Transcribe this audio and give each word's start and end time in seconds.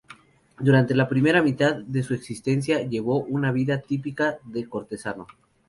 Durante 0.57 0.95
la 0.95 1.07
primera 1.07 1.43
mitad 1.43 1.75
de 1.75 2.01
su 2.01 2.15
existencia, 2.15 2.81
llevó 2.87 3.21
una 3.25 3.51
vida 3.51 3.81
típica 3.81 4.39
de 4.45 4.67
cortesano. 4.67 5.27